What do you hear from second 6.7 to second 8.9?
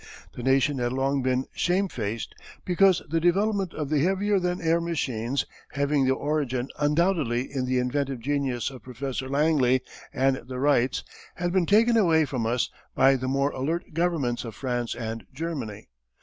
undoubtedly in the inventive genius of